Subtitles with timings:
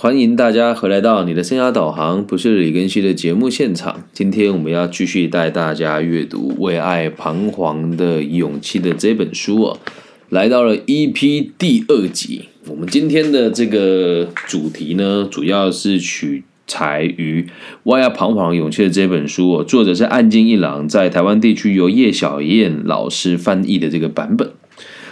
[0.00, 4.04] 欢迎大家回来到你的生涯导航，不是李根熙的节目现场。
[4.12, 9.80] 今天我们要继续带大家阅读《为爱彷徨的勇气》的这本书哦，
[10.28, 12.44] 来到了 EP 第二集。
[12.68, 17.42] 我们今天的这个主题呢，主要是取材于
[17.82, 24.52] 《为爱彷徨勇气》的这本书哦，作者是岸见一郎，在台湾地区由叶小燕老师翻译的这个版本。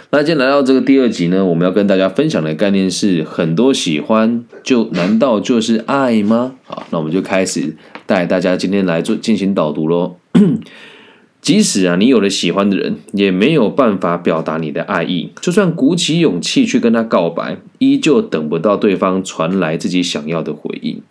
[0.09, 6.55] 那今天来到这个第二集呢，我们要跟大家分享的概念是：很多喜欢，就难道就是爱吗？
[6.63, 7.75] 好，那我们就开始
[8.05, 10.15] 带大家今天来做进行导读喽。
[11.41, 15.31] 即使啊，你有了喜欢的人，也没有办法表达你的爱意。
[15.41, 21.01] 就算鼓起勇气去跟他告白，依旧等不到对方传来自己想要的回应。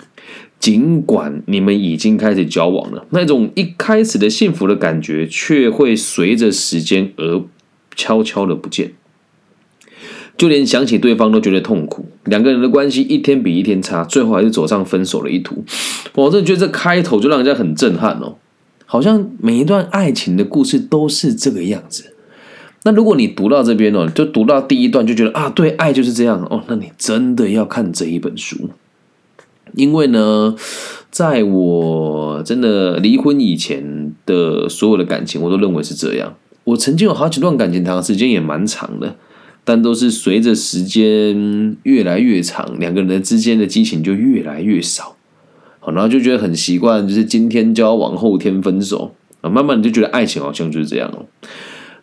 [0.59, 7.43] 尽管你们已经开始交往了，那种一开始的幸福的感觉，却会随着时间而。
[7.97, 8.93] 悄悄的不见，
[10.37, 12.07] 就连想起对方都觉得痛苦。
[12.25, 15.65] 两个人的关系一天比一天差，最后还是走上分手的一途。
[16.15, 18.37] 我真的觉得这开头就让人家很震撼哦，
[18.85, 22.13] 好像每一段爱情的故事都是这个样子。
[22.85, 28.71] 那如果你读到这边哦，就读到第一段就觉得啊，对，爱就是这样哦，那你真的要看这一本书，
[29.75, 30.55] 因为呢，
[31.11, 36.35] 在我真的离婚以前的所有的感情，我都认为是这样。
[36.67, 39.15] 我曾经有好几段感情，谈的时间也蛮长的，
[39.63, 45.15] 但都是随着时间越来越长，两个人之间的激情就越来越少。
[45.79, 49.49] 好，然后就觉得很习惯，就是今天交往，后天分手啊。
[49.49, 51.25] 慢慢你就觉得爱情好像就是这样了。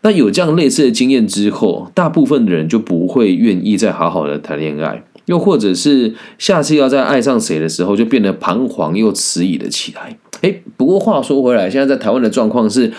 [0.03, 10.17] 那有这样类似的经验之后，大部分的人就不会愿意再好好的谈恋爱，又或者是下次要再爱上谁的时候，就变得彷徨又迟疑了起来。
[10.41, 12.93] 哎，不过话说回来，现在在台湾的状况是。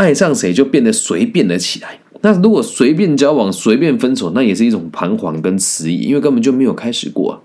[0.00, 1.98] 爱上谁就变得随便了起来。
[2.22, 7.42] 那如果随便交往、随便分手，那也是一种彷徨跟迟疑，因为根本就没有开始过。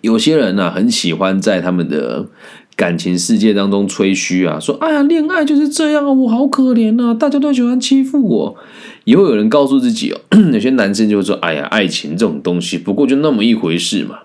[0.00, 2.26] 有些人呢，很喜欢在他们的
[2.74, 8.56] 感情世界当中吹嘘啊，说：“哎呀，恋爱就是这样啊，我好可怜啊，大家都喜欢欺负我。”
[9.04, 10.20] 也会有人告诉自己哦，
[10.54, 14.20] 有些男生就说：“哎呀，爱情这种东西，不过就那么一回事嘛。”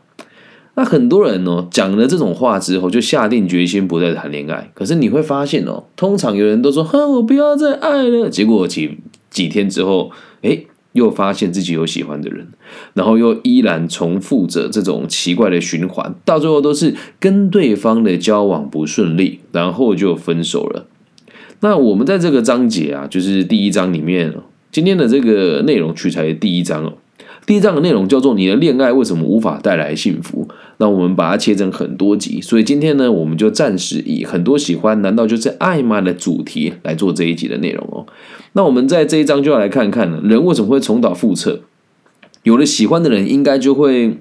[0.75, 4.71] 那很多人呢讲了这种话之后，就下定决心不再谈恋爱。
[4.73, 8.97] 可是你会发现哦，通常有人都说：“哼，我不要再爱了。”结果几
[9.29, 10.11] 几天之后，
[10.41, 10.63] 哎，
[10.93, 12.47] 又发现自己有喜欢的人，
[12.95, 20.87] 然后又依然重复着这种奇怪的循环，到最后都是跟对方的交往不顺利，然后就分手了。
[21.59, 24.33] 那我们在这个章节啊，就是第一章里面，
[24.71, 26.93] 今天的这个内容取材的第一章哦。
[27.45, 30.47] 第一章的内容叫做“你的恋爱为什么无法带来幸福”。
[30.77, 38.05] 那我们把它切成很多集，所以今天呢，我们就暂时以“很多喜欢难道就是爱吗”的主题来做这一集的内容哦。
[38.53, 41.59] 那我们在这一章就要来看看，人为什么会重蹈覆辙？
[42.43, 44.17] 有了喜欢的人，应该就会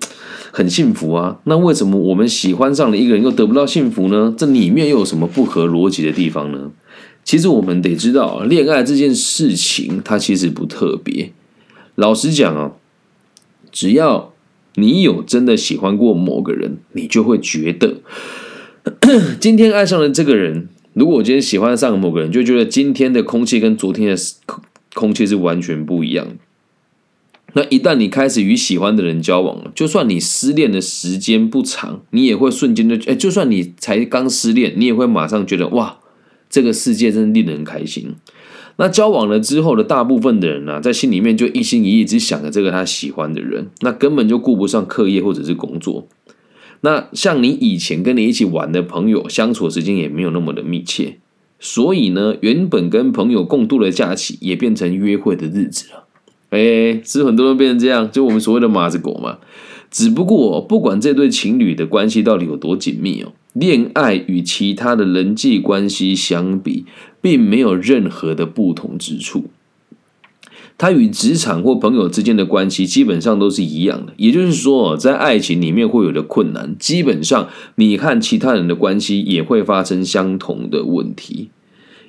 [0.50, 1.38] 很幸福啊。
[1.44, 4.34] 那为什么我们喜欢上了一个人又得不到幸福呢？
[4.36, 6.70] 这里面又有什么不合逻辑的地方呢？
[7.24, 11.30] 其实我们得知道，恋爱这件事情它其实不特别。
[11.94, 12.72] 老实讲啊。
[13.72, 14.32] 只要
[14.76, 17.96] 你有真的喜欢过某个人，你就会觉得
[19.40, 20.68] 今天爱上了这个人。
[20.94, 24.62] 如果我今天喜欢上某个人，就觉得今天的空气跟昨天的空
[24.92, 26.28] 空气是完全不一样。
[27.54, 35.98] 那一旦你开始与喜欢的人交往了，就算你失恋的时间不长，你也会瞬间就哎，就算你才刚失恋，你也会马上觉得哇，
[36.50, 38.14] 这个世界真令人开心。
[38.76, 46.06] 那交往了之后的大部分的人呢，在心里面就一心一意只想着这个他喜欢的人，那根本就顾不上课业或者是工作。
[46.80, 51.18] 那像你以前跟你一起玩的朋友，相处时间也没有那么的密切，
[51.60, 56.06] 所以呢，原本跟朋友共度的假期也变成约会的日子了。
[56.50, 59.38] 哎，是很多人变成这样，就我们所谓的马子狗嘛。
[59.90, 66.84] 只不过不管这对情侣的关系到底有多紧密哦，恋爱与其他的人际关系相比。
[67.22, 69.44] 并没有任何的不同之处，
[70.76, 74.12] 他与职场或朋友之间的关系基本上都是一样的。
[74.16, 81.50] 也就是说，在爱情里面会有的困难，基本上你和其他人的关系也会发生相同的问题。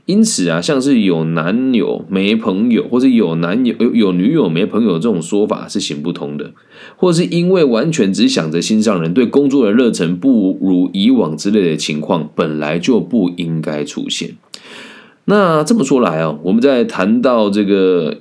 [0.05, 6.51] 因此啊，像是有男友没朋友，或者有男友有有女友没朋友这种说法是行不通的，
[6.97, 14.31] 或是因为完全只想着心上人，对工作的热忱不如以往之类的情况，本来就不应该出现。
[15.25, 18.17] 那这么说来啊，我们在谈到这个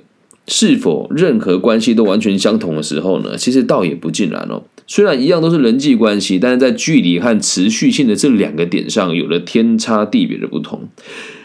[0.47, 4.63] 是否任何关系都完全相同的时候呢，其实倒也不尽然哦。
[4.87, 10.87] 虽然一样都是人际关系，但是在距离和持续性的这两个点上有了天差地别的不同。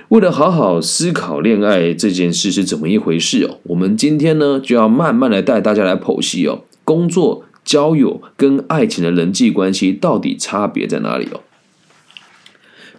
[0.09, 7.45] 为了好好思考恋爱这件事是怎么一回事哦，我们今天呢就要慢慢的带大家来剖析哦，工作。
[7.65, 11.43] 交友跟爱情的人际关系到底差别在哪里哦？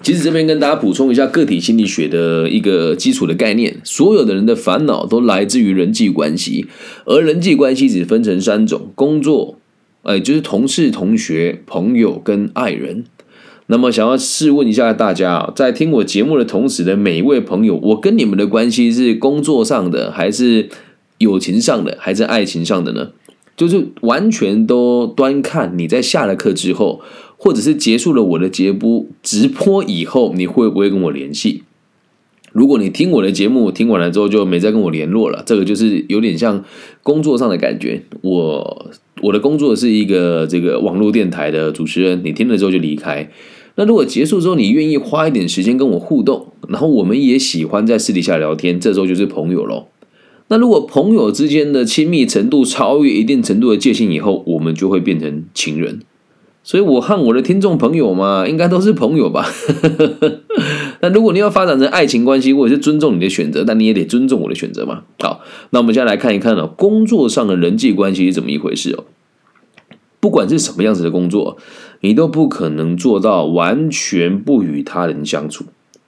[0.03, 6.67] 其实这边跟大家补充一下个体心理学的一个基础的概念，所有的人的烦恼都来自于人际关系，
[7.05, 9.57] 而人际关系只分成三种：工作，
[10.03, 13.05] 哎，就是同事、同学、朋友跟爱人。
[13.71, 20.69] 那么，想要试问一下大家，在听我节目的同时的每一位朋友，我跟你们的关系是工作上的，还是
[21.19, 23.11] 友情上的，还是爱情上的呢？
[23.55, 27.01] 就是完全都端看你在下了课之后。
[27.41, 31.63] 或者是结束了我的节目直播以后，你会不会跟我联系？
[32.51, 36.65] 如果你听我的节目听完了之后就没再跟我联络了，这个就是有点像
[37.01, 38.03] 工作上的感觉。
[38.23, 43.31] 我我的工作是一个这个网络电台的主持人，你听了之后就离开。
[43.79, 49.85] 那如果结束之后，你愿意花一点时间跟我互动，然后我们也喜欢在私底下聊天，这时候就是朋友喽。
[50.49, 56.01] 那如果朋友之间的亲密程度超越一定程度的界限以后，我们就会变成情人。
[56.61, 59.47] 所以，我和我的听众朋友嘛，应该都是朋友吧。
[60.99, 65.03] 那如果你要发展成爱情关系，我也是尊重你的选择，但你也得尊重我的选择嘛。
[65.19, 65.39] 好，
[65.69, 69.05] 那我们现在来看一看哦，工作上的人际关系是怎么一回事哦。
[70.19, 71.55] 不管是什么样子的工作，
[72.01, 75.65] 你都不可能做到完全不与他人相处。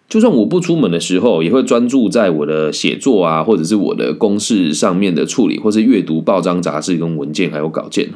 [0.07, 8.09] 就算我不出门的时候，也会专注在我的写作啊，或者是我的公事上面的处理，或是阅读报章杂志跟文件还有稿件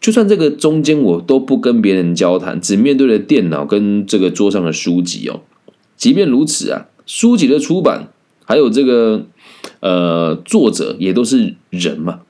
[0.00, 5.40] 就算这个中间我都不跟别人交谈，只面对着电脑跟这个桌上的书籍哦。
[5.96, 8.08] 即便如此啊，书籍的出版
[8.44, 9.26] 还有这个
[9.80, 12.20] 呃作者也都是人嘛。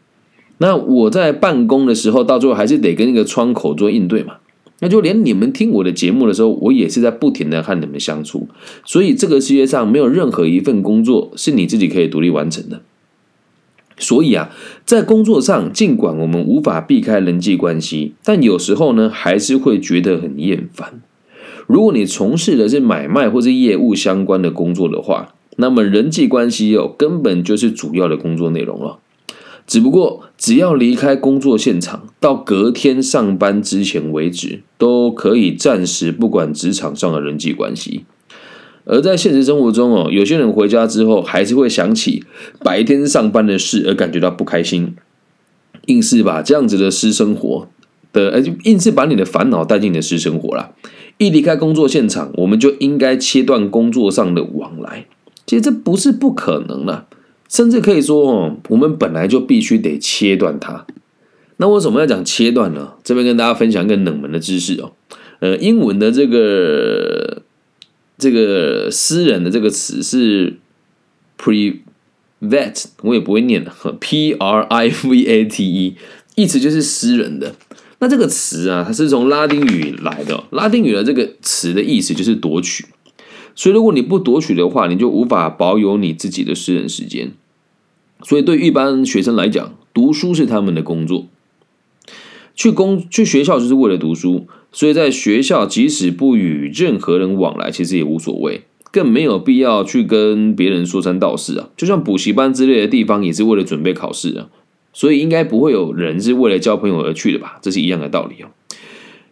[0.59, 4.37] 那我在办公的时候，到最后还是得跟那个窗口做应对嘛。
[4.81, 8.47] 那就连你们听我的节目的时候，我也是在不停的和你们相处。
[8.85, 12.83] 所以这个世界上没有任何一份工作是你自己可以独立完成的。
[13.99, 14.51] 所以啊，
[14.85, 21.01] 在工作上，尽管我们无法避开人际关系，但有时候呢，还是会觉得很厌烦。
[21.67, 28.99] 如果你从事的是买卖或者业务相关的工作的话，那么人际关系哦，根本就是主要的工作内容了。
[29.67, 38.05] 只不过，只要离开工作现场，到隔天上班之前为止，都可以暂时不管职场上的人际关系。
[38.85, 42.23] 而在现实生活中哦，有些人回家之后还是会想起
[42.63, 44.95] 白天上班的事而感觉到不开心，
[45.87, 47.69] 硬是把这样子的私生活
[48.13, 50.73] 的，呃，硬是把你的烦恼带进你的私生活啦。
[51.19, 55.07] 一离开工作现场，我们就应该切断工作上的往来。
[55.47, 57.07] 其实这不是不可能了，
[57.49, 60.87] 甚至可以说哦，我们本来就必须得切断它。
[61.59, 62.93] 那为什么要讲切断呢？
[63.03, 64.93] 这边跟大家分享一个冷门的知识哦，
[65.41, 67.43] 呃，英文的这个。
[68.19, 70.57] 这个私人的这个词是
[71.39, 73.71] private，我也不会念的，
[74.01, 75.97] p r i v a t e，
[76.35, 77.55] 意思就是私人的。
[77.99, 82.87] 那这个词啊，它是从拉丁语来的，拉丁语的这个词的意思就是夺取。
[83.57, 87.33] 所以如果你不夺取的话，你就无法保有你自己的私人时间。
[88.23, 91.27] 所以对一般学生来讲，读书是他们的工作，
[92.55, 94.47] 去工去学校就是为了读书。
[94.73, 101.71] 所以在学校，即使不与任何人往来，其实也无所谓，更没有必要去跟别人说三道四啊。
[101.77, 104.49] 就像补习班之类的地方，也是为了准备考试啊。
[104.93, 107.59] 所以应该不会有人是为了交朋友而去的吧？
[107.63, 108.49] 这是一样的道理哦。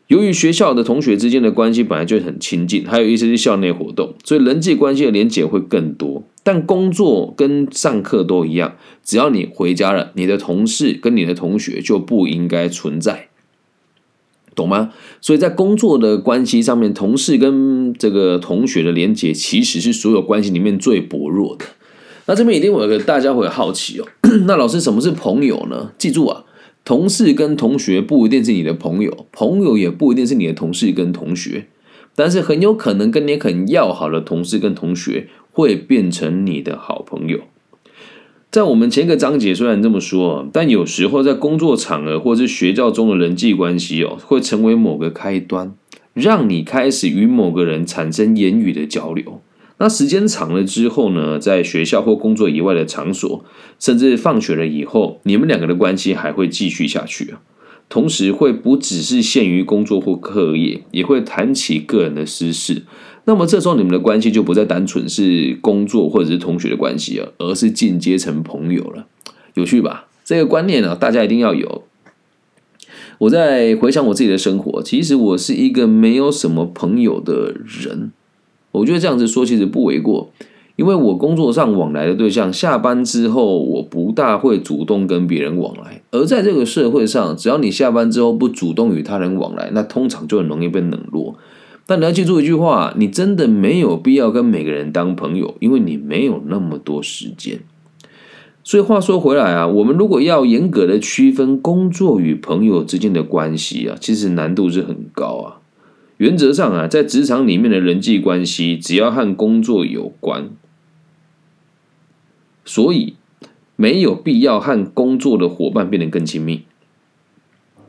[0.08, 6.24] 由于学校的同学之间的关系本来就很亲近，还有一些是校内活动，所以人际关系的连结会更多。
[6.42, 13.28] 但工作跟上课都一样，只要你回家了，你的同事跟你的同学就不应该存在。
[14.54, 14.92] 懂吗？
[15.20, 21.64] 所以在工作的关系上面，同事跟这个同学的连结，其实是所有关系里面最薄弱的。
[22.26, 24.06] 那这边一定会有个大家会好奇哦，
[24.46, 25.90] 那老师什么是朋友呢？
[25.98, 26.44] 记住啊，
[26.84, 31.66] 同事跟同学不一定是你的朋友，朋友也不一定是你的同事跟同学，
[32.14, 37.40] 但是很有可能跟你很要好的同事跟同学会变成你的好朋友。
[38.50, 45.74] 在我们前一个章节虽然这么说，但有时候在工作场合或是学校中的人际关系哦，会成为某个开端，
[46.12, 49.40] 让你开始与某个人产生言语的交流。
[49.78, 53.44] 那时间长了之后呢，在学校或工作以外的场所，
[53.78, 57.34] 甚至放学了以后，你们两个的关系还会继续下去。
[57.88, 62.82] 同时会不只是限于工作或课业，也会谈起个人的私事。
[63.26, 69.06] 那么这时候你们的关系就不再单纯是工作或者是同学的关系了，而是进阶成朋友了，
[69.54, 70.06] 有趣吧？
[70.24, 71.84] 这个观念呢，大家一定要有。
[73.18, 78.12] 我在回想我自己的生活，其实我是一个没有什么朋友的人。
[78.74, 80.30] 我觉得这样子说其实不为过，
[80.76, 86.02] 因为我工作上往来的对象，下班之后我不大会主动跟别人往来。
[86.10, 91.36] 而在这个社会上，只要你下班之后不主动与他人往来，那通常就很容易被冷落。
[91.86, 97.60] 但你要记住一句话：你真的没有必要跟每个人当朋友，因为你没有那么多时间。
[98.64, 105.60] 所以话说回来啊，我们如果要严格的区分工作与朋友之间的关系啊，其实难度是很高啊。
[106.24, 110.48] 原则上啊，在职场里面的人际关系，只要和工作有关。
[112.64, 113.16] 所以
[113.76, 116.62] 没有必要和工作的伙伴变得更亲密，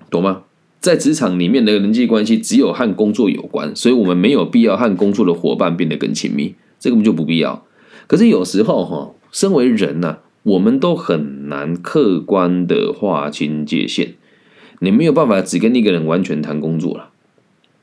[0.10, 0.44] 懂吗？
[0.82, 7.66] 在职场里面的人际关系只有和工作有关，所以我们没有必要和工作的伙伴变得更亲密，这个就不必要。
[8.06, 14.16] 可是有时候哈，身为人呐，我们都很难客观的划清界限，
[14.80, 17.12] 你没有办法只跟一个人完全谈工作了，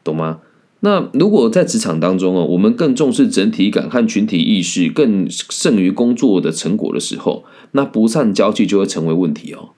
[0.04, 0.40] 懂吗？
[0.80, 9.70] 那如果在职场当中哦，我们更重视整体感和群体意识，更胜于工作的成果的时候，那不善交际就会成为问题哦。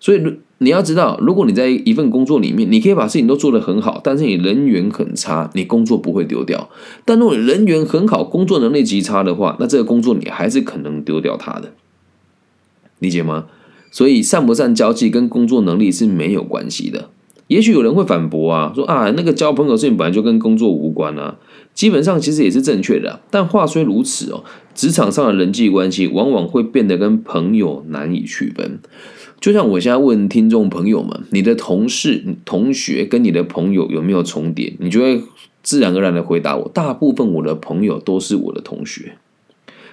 [0.00, 0.22] 所以
[0.58, 6.70] 你要知道，如果你在一份工作里面，你可以把事情都做得很好，但是你人缘很差，你工作不会丢掉；
[7.04, 11.74] 但如果你人缘很好，工作能力极差的话，那这个工作你还是可能丢掉它的，
[13.00, 13.46] 理解吗？
[13.90, 17.10] 所以善不善交际跟工作能力是没有关系的。
[17.48, 21.36] 也许有人会反驳啊，说啊，那个交朋友事情本来就跟工作无关啊。
[21.74, 28.80] 基本上其实也是正确的，但话虽如此哦，职场上的人际关系往往会变得跟朋友难以区分。
[29.40, 34.74] 就像我现在问听众朋友们，你的同事、同学跟你的朋友有没有重叠？
[34.80, 35.22] 你就会
[35.62, 39.16] 自然而然的回答我，大部分我的朋友都是我的同学。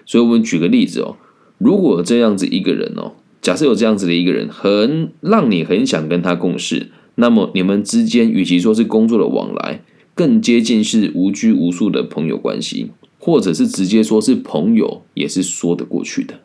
[0.07, 1.15] 所以我们举个例子哦，
[1.59, 6.89] 如果这样子一个人哦，假设有这样子的一个人，很让你很想跟他共事。
[7.15, 9.81] 那么你们之间与其说是工作的往来，
[10.13, 16.41] 更接近是无拘无束的朋友关系，或者是直接说是朋友，也是说得过去的。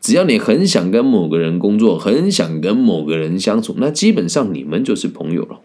[0.00, 5.60] 只要你很想跟某个人工作，很想跟某个人相处，那基本上你们就是朋友了。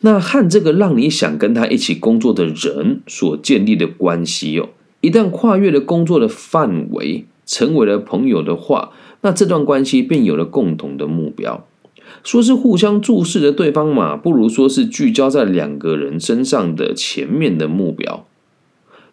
[0.00, 4.68] 那和这个让你想跟他一起工作的人所建立的关系哦，
[5.00, 8.92] 一旦跨越了工作的范围，成为了朋友的话，
[9.22, 11.66] 那这段关系便有了共同的目标。
[12.22, 18.26] 说是互相注视着对方嘛，不如说是聚焦在两个人身上的前面的目标。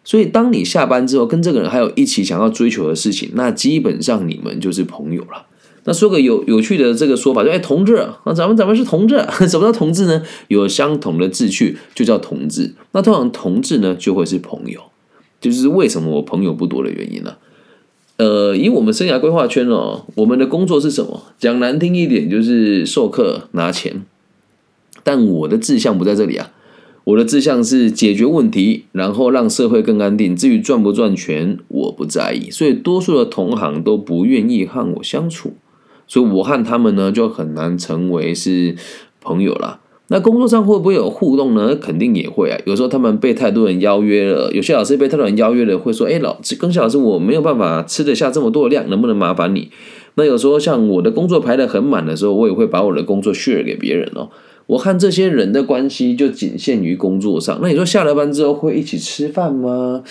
[0.04, 5.46] 所以，当你下班之后跟这个人还有一起想要追求的事情，那基本上你们就是朋友了。
[5.84, 9.16] 那说个有有趣的这个说法，就哎，同志啊，咱们咱们是同志，
[9.48, 10.22] 什么叫同志呢？
[10.48, 12.74] 有相同的志趣就叫同志。
[12.92, 14.80] 那通常同志呢就会是朋友，
[15.40, 17.36] 就是为什么我朋友不多的原因呢？
[18.22, 21.24] 呃，以我们生涯规划圈哦，我们的工作是什么？
[21.40, 24.04] 讲难听一点，就是授课拿钱。
[25.02, 26.52] 但我的志向不在这里啊，
[27.02, 30.36] 我的志向是解决问题，然后让社会更安定。
[30.36, 32.48] 至于赚不赚钱，我不在意。
[32.48, 35.54] 所以多数的同行都不愿意和我相处，
[36.06, 38.76] 所以我和他们呢就很难成为是
[39.20, 39.80] 朋友了。
[40.12, 41.74] 那工作上会不会有互动呢？
[41.74, 42.58] 肯定也会啊。
[42.66, 49.70] 有时候他们被太多人邀约了，有些老师被太多人邀约了，会说：“哎，老师，庚小老师，我没有办法吃得下这么多的量，能不能麻烦你？”
[50.16, 54.28] 那有时候像我的工作排得很满的时候，我也会把我的工作 share 给别人哦。
[54.66, 57.58] 我和这些人的关系就仅限于工作上。
[57.62, 60.02] 那你说下了班之后会一起吃饭吗？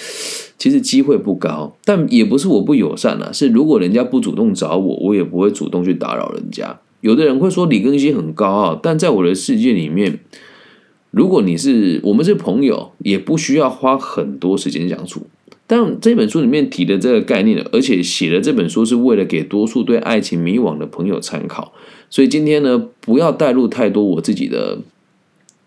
[0.57, 6.79] 其实机会不高，但也不是我不友善啊，是如果人家不主动找我，我也不会主动去打扰人家。
[7.01, 10.19] 有的人会说李根熙很高傲，但在我的世界里面，
[11.11, 15.27] 如果你是我们是朋友，也不需要花很多时间相处。
[15.67, 21.73] 但这本书里面提的这个概念，而且写的这本书是为了给多数对爱情迷惘的朋友参考。
[22.09, 24.79] 所以今天呢，不要带入太多我自己的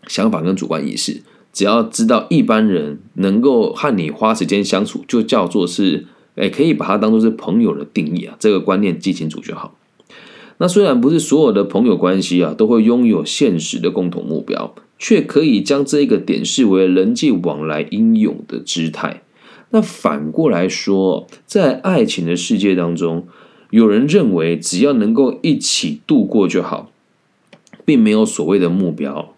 [0.07, 1.23] 想法跟主观意识，
[1.55, 8.37] 只要知道一般人能够和你花时间相处，就叫做是，哎，可以把它当做是朋友的定义啊。
[8.39, 9.75] 这个观念记清楚就好。
[10.59, 19.23] 那虽然不是所有的朋友关系啊都会拥有现实的共同目标，却可以将这一个点视为人际往来应有的姿态。
[19.71, 23.27] 那反过来说，在爱情的世界当中，
[23.71, 26.93] 有人认为只要能够一起度过就好，
[27.85, 29.35] 并没有所谓的目标。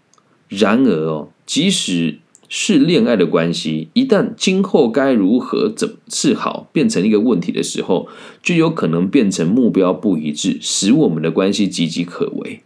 [0.49, 8.09] 然而哦，即使是恋爱的关系，一旦今后该如何怎是好变成一个问题的时候，
[8.43, 12.61] 就有可能变成目标不一致，使我们的关系岌岌可危。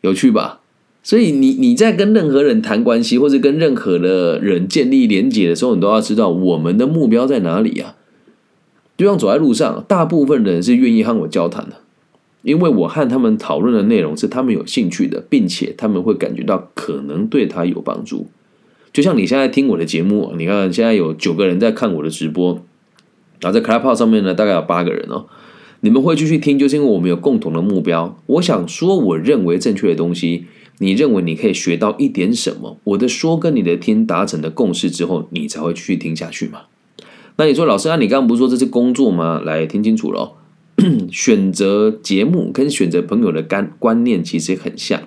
[0.00, 0.60] 有趣吧？
[1.02, 7.96] 所以你你在跟任何人谈关系，或者跟任何的人建立连结的时候，你都要知道我们的目标在哪里啊？
[8.96, 11.76] 就像走在路上，大部分人是愿意和我交谈的，
[12.42, 18.28] 因为我和他们讨论的内容是他们有兴趣的，并且他们会感觉到可能对他有帮助。
[18.92, 22.62] 就像你现在听我的节目，你看现在有九个人在看我的直播，
[23.40, 25.26] 然后在 Clubhouse 上面呢，大概有八个人哦。
[25.80, 28.16] 你们会继续听，就是因为我们有共同的目标。
[28.26, 30.44] 我想说，我认为正确的东西，
[30.78, 32.78] 你认为你可以学到一点什么？
[32.84, 36.60] 我的说跟你的听达成的共识之后，你才会继续听下去嘛？
[37.36, 39.40] 那你说，老师啊，你刚刚不是说这是工作吗？
[39.44, 40.34] 来听清楚了，
[41.10, 45.02] 选择节目跟选择朋友的观观念其实很像。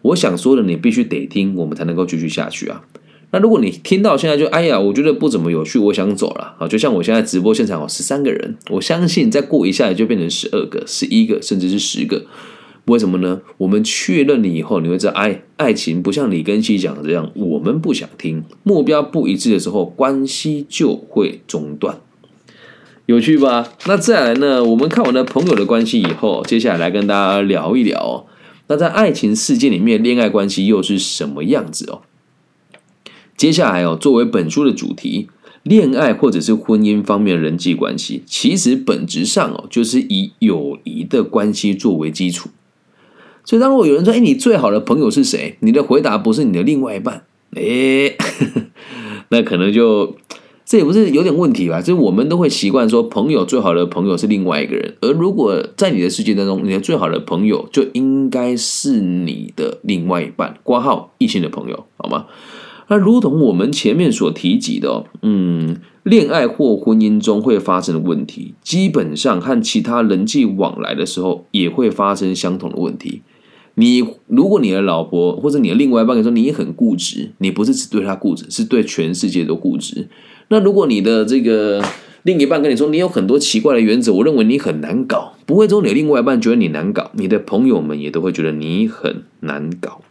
[0.00, 2.84] 我想说的，你必须得听，我们才能够继续下去啊。
[3.32, 6.68] 那如果你听到现在就哎呀，我觉得不怎么有趣，我想走了啊！
[6.68, 12.24] 就像我现在直播现场有十三个人，我相信再过一下也就变成十二个、十一个，甚至是十个。
[12.86, 13.40] 为什么呢？
[13.58, 21.98] 我们确认你以后，你会知道，哎，爱情不像李根熙讲的这样，我们不想听，目标不一致的时候，关系就会中断。
[23.06, 23.72] 有趣吧？
[23.86, 24.64] 那再来呢？
[24.64, 28.26] 我们看完了朋友的关系以后，接下来来跟大家聊一聊哦，
[28.68, 32.02] 那在爱情世界里面，恋爱关系又是什么样子哦？
[33.36, 35.28] 接下来哦，作为本书的主题，
[35.62, 42.48] 恋爱或者是婚姻方面的人际关系，其实本质上哦，就是以友谊的关系作为基础。
[43.44, 47.24] 所以，当如果有人说：“哎，你最好的朋友是谁？”你的回答不是你的另外一半，
[47.54, 48.16] 哎，
[49.30, 50.16] 那可能就
[50.64, 51.80] 这也不是有点问题吧？
[51.80, 54.96] 就是我们都会习惯说，朋友最好的朋友是另外一个人。
[55.00, 62.26] 而如果在你的世界当中，你的最好的朋友就应该是你的另外一半，挂号异性的朋友，好吗？
[62.88, 73.22] 那如同我们前面所提及的，嗯，恋爱或婚姻中会发生的问题，基本上和其他人际往来的时候也会发生相同的问题。
[73.74, 80.08] 你如果你的老婆或者你的另外一半跟你说你很固执，你不是只对他固执，是对全世界都固执。
[80.48, 81.84] 那如果你的这个
[82.22, 90.02] 另一半跟你说你有很多奇怪的原则，我认为你很难搞，不会说你的另外一半觉得你难搞，你的朋友们也都会觉得你很难搞，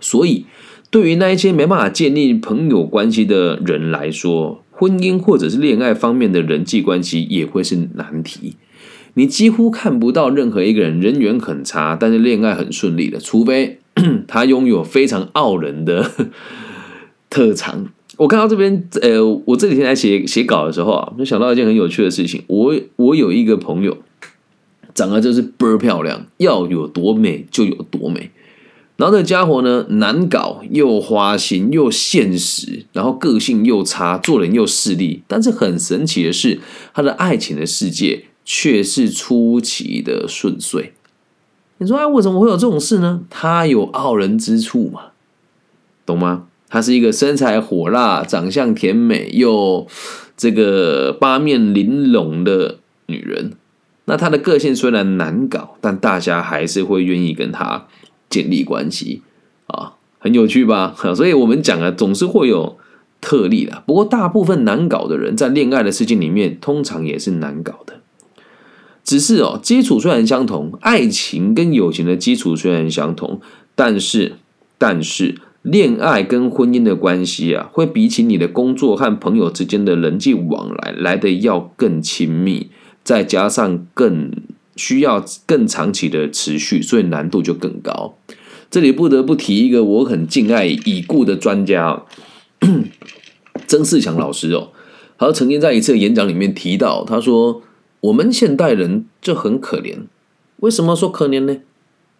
[0.00, 0.46] 所以。
[0.94, 8.54] 对于那一些没办法建立朋友关系的人来说，婚姻或者是恋爱方面的人际关系也会是难题。
[9.14, 13.80] 你几乎看不到任何一个人人缘很差，但是恋爱很顺利的，除非
[14.28, 16.08] 他拥有非常傲人的
[17.28, 17.86] 特长。
[18.16, 22.40] 我看到这边，呃，我这几天来写写稿的时候啊，就想到一件很有趣的事情。
[22.46, 23.98] 我我有一个朋友，
[24.94, 28.30] 长得就是倍儿漂亮，要有多美就有多美。
[28.96, 35.22] 然后这家伙呢，难搞又花心又现实，然后个性又差，做人又势利。
[35.26, 36.60] 但是很神奇的是，
[36.92, 40.92] 他的爱情的世界却是出奇的顺遂。
[41.78, 43.22] 你说，哎，为什么会有这种事呢？
[43.28, 45.06] 他有傲人之处嘛，
[46.06, 46.46] 懂吗？
[46.68, 49.86] 她是一个身材火辣、长相甜美又
[50.36, 53.52] 这个八面玲珑的女人。
[54.06, 57.86] 那她的个性虽然难搞，但大家还是会愿意跟她。
[58.34, 59.22] 建立关系
[59.68, 60.96] 啊，很有趣吧？
[61.14, 62.76] 所以我们讲啊，总是会有
[63.20, 63.84] 特例的。
[63.86, 68.00] 不过，大部分难搞的人在恋爱的事情里面，通常也是难搞的。
[69.04, 73.40] 只是哦，基础虽然相同，爱情跟友情的基础虽然相同，
[73.76, 74.32] 但是，
[74.78, 82.70] 但是恋爱跟婚姻的关系啊，会比起你的工作和朋友之间的人际往来来的要更亲密，
[83.04, 84.32] 再加上更。
[84.76, 88.16] 需要更长期的持续，所以难度就更高。
[88.70, 92.02] 这里不得不提一个我很敬爱已故的专家
[93.68, 94.70] 曾仕强老师哦，
[95.16, 97.62] 他曾经在一次演讲里面提到，他说
[98.00, 99.98] ：“我们现代人就很可怜，
[100.56, 101.58] 为什么说可怜呢？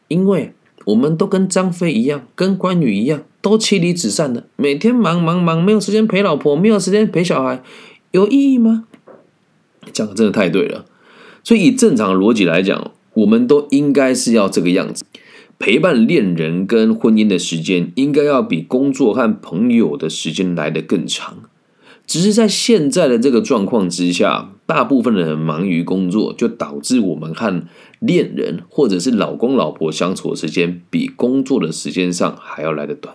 [0.07, 0.53] 因为
[0.85, 7.63] 我们都跟张飞一样，跟关羽一样，都妻离子散的，每天忙忙忙，没有时间陪老婆，没有时间陪小孩，
[8.13, 8.85] 有意义吗？”
[9.93, 10.87] 讲的真的太对了。
[11.45, 15.05] 所以，以正常逻辑来讲，我们都应该是要这个样子，
[15.59, 21.45] 陪伴恋人跟婚姻的时间，应该要比工作和朋友的时间来得更长。
[22.07, 27.63] 只是在现在的这个状况之下，大部分的人忙于工作，就导致我们和
[27.99, 33.15] 恋人或者是老公老婆相处的时间，比工作的时间上还要来得短。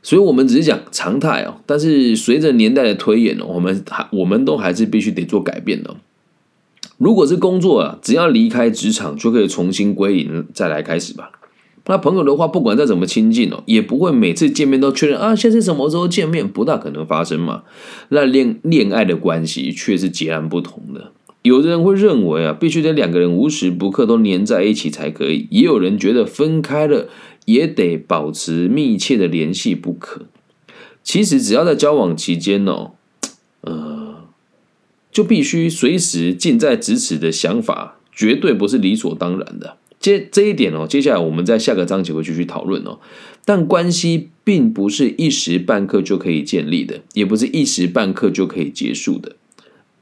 [0.00, 5.96] 所以，我们只是讲常态哦，但是随着年代的推演，我们还我们都还是必须得做改变的。
[6.98, 11.30] 如果是工作啊，只要离开职场就可以重新归零，再来开始吧。
[11.86, 17.62] 那朋友的话，不管再怎么亲近哦，也不会每次见面都确认啊，下次什么时候见面，不大可能发生嘛。
[18.08, 21.12] 那恋恋爱的关系却是截然不同的。
[21.42, 27.08] 有的人会认为啊，必须得两个人无时不刻都黏在一起才可以；也有人觉得分开了
[27.46, 30.26] 也得保持密切的联系不可。
[31.04, 32.90] 其实只要在交往期间哦，
[33.60, 34.07] 呃。
[35.18, 39.76] 就必须随时近在咫尺的想法，绝对不是理所当然的。
[39.98, 43.00] 这这一点哦，接下来我们在下个章节会继续讨论哦。
[43.44, 49.34] 但关系并不是一时半刻就可以建立的，也不是一时半刻就可以结束的。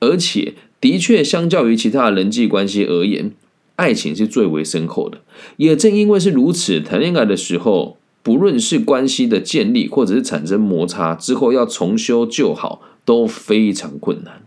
[0.01, 0.53] 而且，
[0.83, 3.33] 的确，相较于其他人际关系而言，
[3.77, 5.23] 爱情是最为深厚的。
[5.57, 14.43] 也正因为是如此，谈恋爱的时候，不论是关系的建立，或者是产生摩擦之后要重修旧好，都非常困难。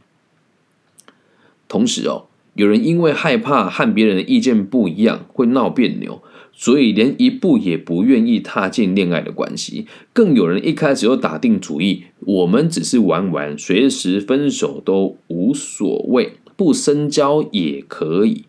[1.70, 6.22] 同时哦，有人因为害怕和别人的意见不一样，会闹别扭。
[6.52, 18.44] 所以连一步也不愿意踏进恋爱的关系，更有人一开始就打定主意，我们只是玩玩，随时分手都无所谓，不深交也可以。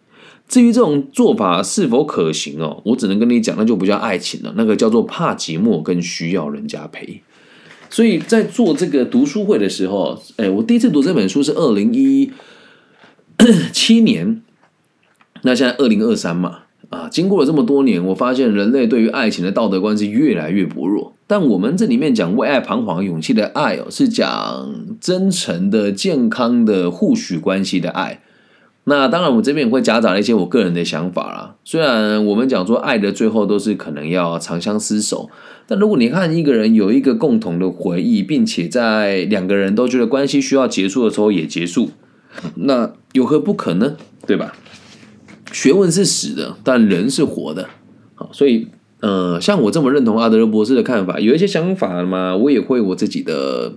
[0.49, 7.23] 至于这种做法是否可行哦，我只能跟你讲，那就不叫爱情了，那个叫做怕寂寞，跟需要人家陪。
[7.89, 12.29] 所以在做这个读书会的时候，哎，我第一次读这本书是二零一
[13.73, 14.43] 七年，
[15.43, 16.61] 那现在二零二三嘛。
[16.91, 21.15] 啊，经过了这么多年，我发现人类对于爱情的道德观是越来越薄弱。
[21.29, 28.21] 但我们这里面讲为爱彷徨、勇气的爱哦，是讲真诚的、健康的、互许关系的爱。
[28.85, 31.55] 那当然，我这边也会夹杂了一些我个人的想法啦。
[31.63, 35.31] 虽然我们讲说爱的最后都是可能要长相厮守，
[35.69, 41.91] 但如果你看一个人有一个共同的回忆，并且在两个人都觉得关系需要结束的时候也结束，
[42.55, 43.97] 那有何不可呢？
[44.27, 44.55] 对吧？
[45.53, 47.69] 学问是死的，但人是活的。
[48.15, 48.69] 好，所以，
[49.01, 53.75] 呃，像我这么认同阿德勒博士的看法，有一些想法嘛，我也会我自己的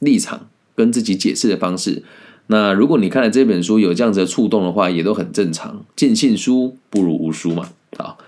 [0.00, 2.02] 立场跟自己解释的方式。
[2.48, 5.84] 那如果你看了这本书有这样子的触动的话，也都很正常。
[5.94, 7.68] 尽信书不如无书嘛。
[7.96, 8.18] 好，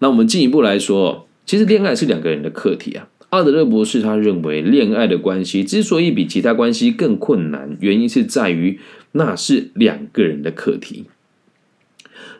[0.00, 3.08] 那我们进一步来说，其实恋爱是两个人的课题啊。
[3.32, 8.78] 阿德勒博士他认为，恋爱的关系之所以比其他关系更困难，原因是在于
[9.12, 11.06] 那是两个人的课题。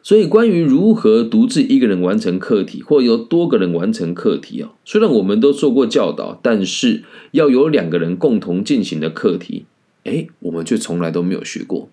[0.02, 9.64] 所以，关于如何独自一个人完成课题，或由多个人完成课题啊，虽然我们都受过教导，但是要有两个人共同进行的课题，
[10.05, 11.88] 哎，我们却从来都没有学过。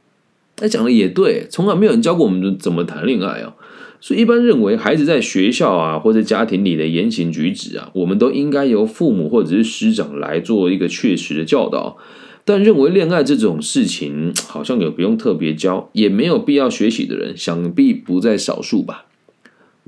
[0.58, 3.56] 他，讲的也对，从来没有人教过我们怎么谈恋爱啊。
[4.02, 11.98] 所以，一般认为，孩子在学校啊，或者家庭里的言行举止啊，我们都应该由父母或者是师长来做一个确实的教导。
[12.46, 19.06] 但认为恋爱这种事情好像也不用特别教，也没有必要学习的人，想必不在少数吧。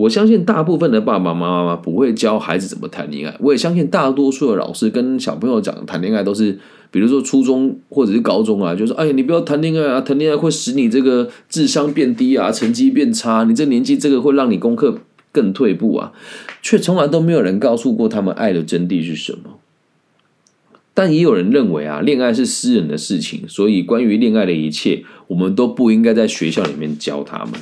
[0.01, 3.35] 我相信大部分的爸爸妈妈不会教孩子怎么谈恋爱。
[3.39, 6.57] 我也相信大多数的老师跟小朋友讲谈恋爱都是，
[6.89, 14.97] 比如说初中或者是高中啊，就说：“哎呀，你不要谈恋爱啊，谈恋爱会使你这个智商变低啊，成绩变差，你这年纪这个会让你功课
[15.31, 16.11] 更退步啊。”
[16.63, 19.59] 却从来都没有人告诉过他们爱的真谛是什么。
[20.93, 27.53] 但也有人认为啊，恋爱是私人的事情，所以关于恋爱的一切，我们都不应该在学校里面教他们。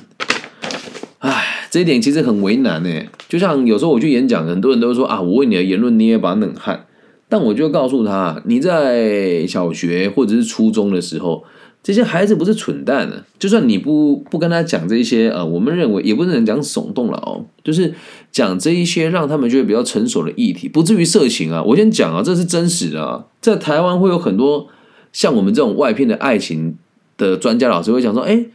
[1.70, 2.90] 这一点其实很为难呢。
[3.28, 6.86] 就像有时候我去演讲，很多人都说啊，我为你的言论捏一把冷汗。
[7.28, 11.44] 但我就告诉他，你在小学或者是初中的时候。
[11.82, 17.94] 这些孩子不是蠢蛋呢，就算你不不跟他讲这些呃，我们认为也不能讲耸动了哦，就是
[18.34, 21.64] 讲这一些让他们觉得比较成熟的议题，不至于色情啊。
[21.64, 24.68] 我先讲啊，这是真实的啊，在台湾会有很多
[25.14, 26.76] 像我们这种外片的爱情
[27.16, 28.46] 的专家老师会讲说，哎，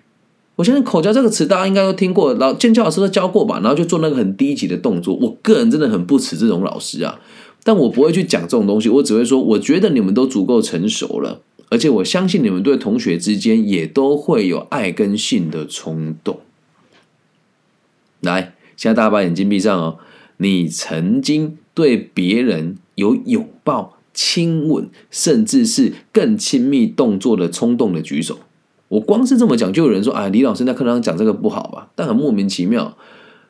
[0.57, 5.17] 我相信口交这个词大家应该都听过，老剑桥老师都教过吧，然后就做那个很低级的动作。
[5.17, 7.21] 我个人真的很不耻这种老师啊，
[7.65, 11.43] 但我不会去讲这种东西，我只会说，我觉得你们都足够成熟了。
[11.71, 16.39] 而且我相信你们对同学之间也都会有爱跟性的冲动。
[18.21, 19.99] 来，现在大家把眼睛闭上哦。
[20.37, 28.39] 你曾经对别人有拥抱、亲吻，甚至是更亲密动作的冲动的举手。
[28.95, 32.97] 我光是这么讲，就有人说：“啊，李老师在课堂上讲这个不好吧？”但很莫名其妙，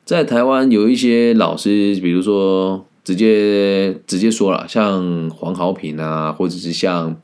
[0.05, 7.17] 在台湾有一些老师，比如说直接直接说了，像黄豪平啊，或者是像。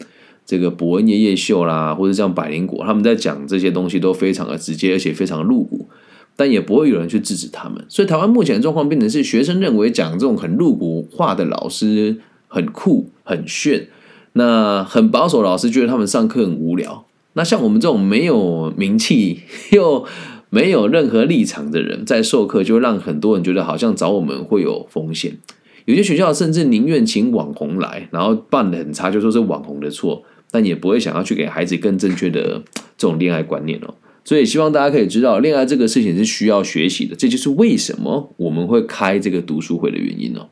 [0.46, 5.87] 这个伯恩夜夜秀啦，或者像百灵果，他们在讲这些东西都非常的直接，而且非常露骨，
[6.35, 7.85] 但也不会有人去制止他们。
[7.88, 12.16] 所以台湾目前的状况变成是，学生认为讲这种很露骨话的老师
[12.48, 13.87] 很酷很炫，
[14.33, 17.04] 那很保守老师觉得他们上课很无聊。
[17.35, 19.40] 那像我们这种没有名气
[19.73, 20.05] 又
[20.51, 25.38] 没有任何立场的人，在授课就让很多人觉得好像找我们会有风险。
[25.85, 30.25] 有些学校甚至宁愿请网红来，然后办的很差，就说是网红的错。
[30.53, 32.61] 但也不会想要去给孩子更正确的
[32.99, 40.49] 这种恋爱观念哦，所以希望大家可以知道，恋爱这个事情是需要学习的，这就是为什么我们会开这个读书会的原因哦。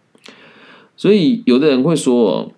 [0.97, 2.53] 所以有的人会说，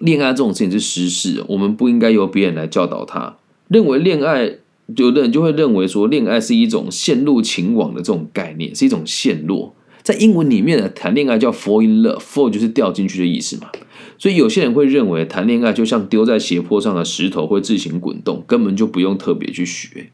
[0.00, 3.36] 恋爱这种事情是私事，我们不应该由别人来教导他。
[3.68, 4.56] 认为恋爱，
[4.96, 9.74] 有的人就会认为说，恋爱是一种陷入情网的这种概念，是一种陷落。
[10.02, 13.70] 在英文里面呢，谈恋爱叫 fall in love，fall 就是掉进去的意思嘛。
[14.16, 20.10] 所以有些人会认为谈恋爱就像丢在斜坡上的石头会自行滚动，根本就不用特别去学。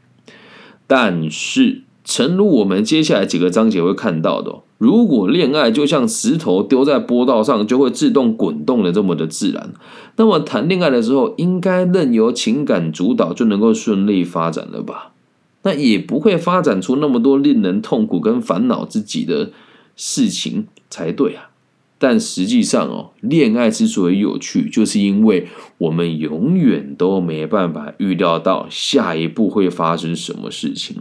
[0.86, 9.72] 但是，诚如我们接下来几个章节会看到的，如果恋爱就像石头丢在波道上就会自动滚动的这么的自然，
[10.16, 15.12] 那么谈恋爱的时候应该任由情感主导就能够顺利发展了吧？
[15.62, 19.52] 那也不会发展出那么多令人痛苦跟烦恼自己的
[19.96, 21.48] 事情才对啊！
[21.96, 30.96] 但实际上哦，恋爱之所以有趣，就是因为我们永远都没办法预料到下一步会发生什么事情。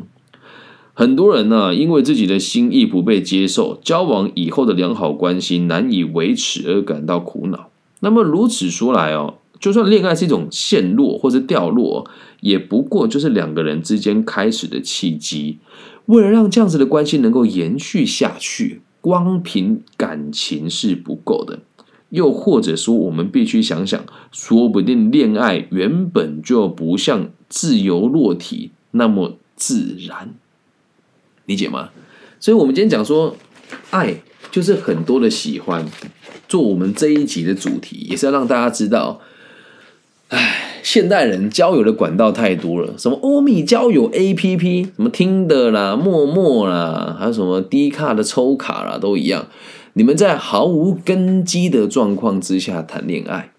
[0.94, 7.70] 很多人呢，因为自己的心意不被接受，交往以后的良好关系难以维持而感到苦恼。
[8.02, 12.08] 那么如此说来哦，就算恋爱是一种陷落或者掉落，
[12.42, 15.58] 也不过就是两个人之间开始的契机。
[16.06, 18.82] 为了让这样子的关系能够延续下去。
[19.02, 21.60] 光凭感情是不够的，
[22.12, 24.02] 又或者说，我们必须想想，
[24.32, 30.36] 说不定恋爱原本就不像自由落体那么自然，
[31.46, 31.90] 理解吗？
[32.40, 33.36] 所以，我们今天讲说，
[33.92, 34.16] 爱
[34.52, 35.86] 就是很多的喜欢，
[36.48, 39.22] 做我们这一集的主题，也是要让大家知道，
[40.30, 40.70] 唉。
[40.84, 49.48] 现代人交友的管道太多了，什么欧米交友 APP，什么听的啦、陌陌啦，还有什么低卡的抽卡啦，都一样。
[49.94, 53.53] 你们在毫无根基的状况之下谈恋爱，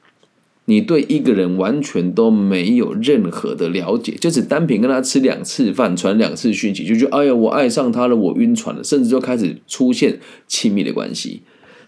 [0.67, 11.43] 你对一个人完全都没有任何的了解，就只单凭跟他吃两次饭、传两次讯息，就觉得哎呀，我爱上他了，我晕船了，甚至就开始出现亲密的关系。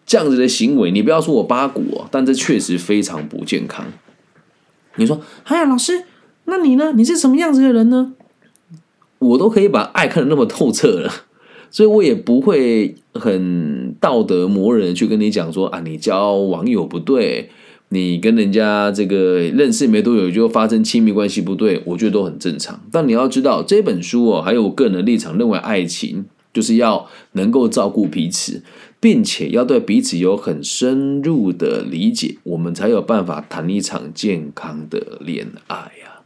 [0.04, 3.86] 这样子的行为，你不要说我八股哦，但这确实非常不健康。
[4.96, 6.04] 你说：“哎呀，老师，
[6.44, 6.92] 那你呢？
[6.92, 8.14] 你是什么样子的人呢？”
[9.18, 11.10] 我都可以把爱看得那么透彻了，
[11.70, 17.50] 所以我也不会很道德磨人去跟你讲说啊，你交网友不对，
[17.90, 22.80] 你跟人家这个认识没多久就发生亲密关系不对，我觉得都很正常。
[22.90, 28.62] 但你要知道，这本书哦，还有我个人的立场，认为爱情就是要能够照顾彼此。
[28.98, 36.22] 并且要对彼此有很深入的理解，我们才有办法谈一场健康的恋爱呀。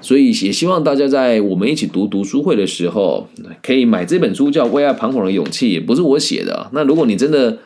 [0.00, 3.28] 所以也希望大家在我们一起读读书会的时候，
[3.62, 6.70] 可以买这本书，叫《为爱彷徨的勇气》，不是我写的。
[6.72, 7.58] 那如果你真的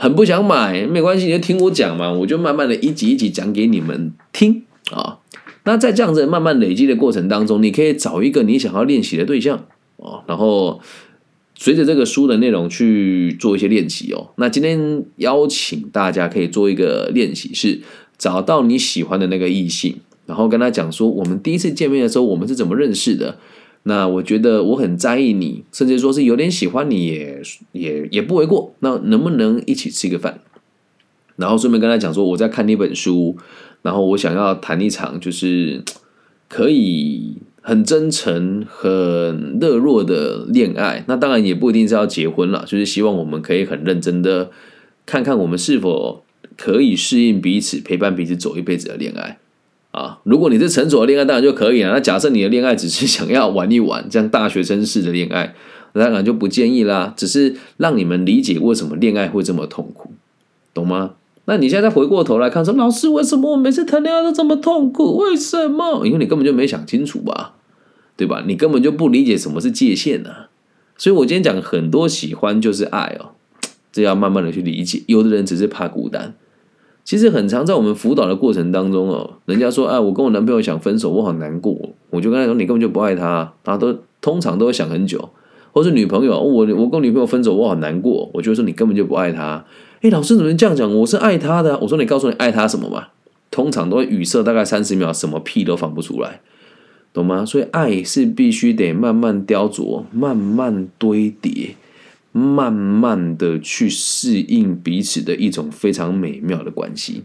[0.00, 5.18] 很不想买，没关系，你就听我讲嘛，我就慢慢的一集一集讲给你们听啊。
[5.64, 9.66] 那在这样子慢慢累积的过程当中，你可以找一个你想要练习的对象
[9.98, 10.80] 啊，然后。
[11.62, 14.30] 随着这个书的内容去做一些练习哦。
[14.36, 17.82] 那今天邀请大家可以做一个练习，是
[18.16, 23.36] 找到你喜欢的那个异性，然后跟他讲说，我们第一次见面的时候我们是怎么认识的。
[23.84, 28.74] 那我觉得我很在意你，甚至说是有点喜欢你，也也也不为过。
[28.80, 30.40] 那能不能一起吃个饭？
[31.36, 33.36] 然后顺便跟他讲说，我在看那本书，
[33.82, 35.82] 然后我想要谈一场就是
[36.48, 37.38] 可以。
[37.62, 44.50] 很真诚、很热络的恋爱，那当然也不一定是要结婚了，就是希望我们可以很认真的
[45.04, 46.24] 看看我们是否
[46.56, 49.38] 可以适应彼此、陪伴彼此走一辈子的恋爱
[49.90, 50.18] 啊。
[50.24, 51.92] 如果你是成熟的恋爱，当然就可以了。
[51.92, 55.54] 那假设你的恋爱只是想要玩一玩，这样大学生式的恋爱，
[55.92, 57.12] 当然就不建议啦。
[57.16, 60.12] 只是让你们理解为什么恋爱会这么痛苦，
[60.72, 61.12] 懂吗？
[61.46, 65.16] 那你现在再回过头来看，说老师为什么我每次谈恋爱都这么痛苦？
[65.16, 66.06] 为什么？
[66.06, 67.54] 因为你根本就没想清楚吧，
[68.16, 68.44] 对吧？
[68.46, 70.30] 你根本就不理解什么是界限呢。
[70.96, 73.30] 所以我今天讲很多喜欢就是爱哦，
[73.90, 75.02] 这要慢慢的去理解。
[75.06, 76.34] 有的人只是怕孤单，
[77.10, 81.76] 其实很常在我们辅导的过程当中哦，人家说哎，我跟我男朋友想分手，我好难过，
[82.10, 85.28] 我就跟他说你根本就不爱他，他都通常都会想很久，
[85.72, 89.64] 或是女朋友，我我跟女朋友分手，我好难过，我就说你根本就不爱他。
[90.02, 90.96] 哎，老师怎么这样讲？
[90.98, 91.76] 我是爱他的。
[91.80, 93.08] 我说你告诉你爱他什么嘛？
[93.50, 96.40] 通常都会语塞大概三十秒，什么屁都放不出来，
[97.12, 97.44] 懂吗？
[97.44, 101.74] 所以爱是必须得慢慢雕琢、慢慢堆叠、
[102.32, 107.24] 慢慢的去适应彼此的一种非常美妙的关系。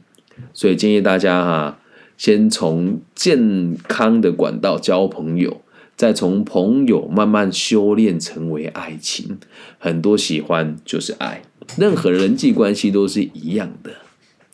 [0.53, 1.79] 所以建议大家哈，
[2.17, 5.61] 先从健康的管道交朋友。
[5.97, 9.37] 再从朋友慢慢修炼成为爱情，
[9.79, 11.41] 很多喜欢就是爱，
[11.77, 13.91] 任何人际关系都是一样的，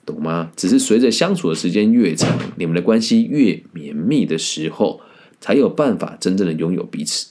[0.05, 0.51] 懂吗？
[0.55, 5.01] 只是随着相处的时间越长，你们的关系越绵密的时候，
[5.39, 7.30] 才有办法真正的拥有彼此。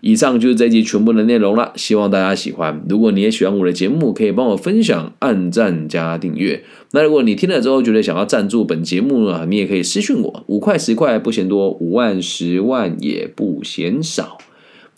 [0.00, 2.82] 以上就是这集全部的内容了，希望大家喜欢。
[2.88, 6.62] 如果你也喜欢我的节目，可以帮我分享、按赞加订阅。
[6.92, 14.38] 那如果你听了之后觉得想要赞助本节目呢，你也可以私讯我，五块十块不嫌多，五万十万也不嫌少。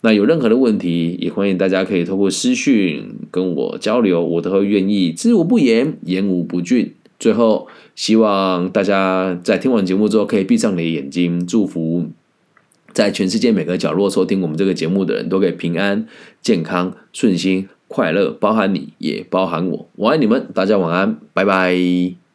[0.01, 6.93] 那有任何的问题，也欢迎大家可以透过私讯跟我交流，我都会愿意知无不言，言无不尽。
[7.19, 12.05] 最后，希望大家在听完节目之后，可以闭上你的眼睛，祝福
[12.93, 16.07] 在全世界每个角落收听我们这个节目的人都可以平安、
[16.41, 22.26] 健康、顺心、快乐，包含你也包含我，我爱你们，大家晚安，拜拜。